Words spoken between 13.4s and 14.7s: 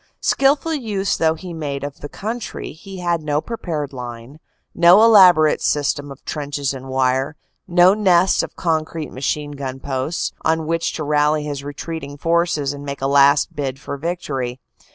bid for victory.